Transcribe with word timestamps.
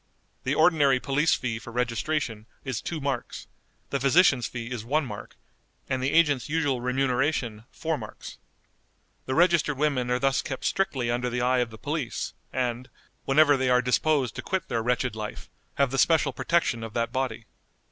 The 0.45 0.55
ordinary 0.55 0.99
police 0.99 1.35
fee 1.35 1.59
for 1.59 1.71
registration 1.71 2.47
is 2.65 2.81
two 2.81 2.99
marks, 2.99 3.45
the 3.91 3.99
physician's 3.99 4.47
fee 4.47 4.71
is 4.71 4.83
one 4.83 5.05
mark, 5.05 5.35
and 5.87 6.01
the 6.01 6.11
agent's 6.11 6.49
usual 6.49 6.81
remuneration 6.81 7.65
four 7.69 7.99
marks. 7.99 8.39
The 9.27 9.35
registered 9.35 9.77
women 9.77 10.09
are 10.09 10.17
thus 10.17 10.41
kept 10.41 10.65
strictly 10.65 11.11
under 11.11 11.29
the 11.29 11.41
eye 11.41 11.59
of 11.59 11.69
the 11.69 11.77
police, 11.77 12.33
and, 12.51 12.89
whenever 13.25 13.55
they 13.57 13.69
are 13.69 13.79
disposed 13.83 14.33
to 14.37 14.41
quit 14.41 14.69
their 14.69 14.81
wretched 14.81 15.15
life, 15.15 15.51
have 15.75 15.91
the 15.91 15.99
special 15.99 16.33
protection 16.33 16.83
of 16.83 16.93
that 16.95 17.11
body. 17.11 17.45